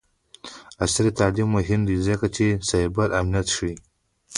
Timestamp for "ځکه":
2.07-2.25